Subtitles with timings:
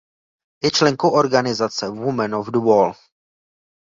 [0.63, 2.93] Je členkou organizace Women of the Wall.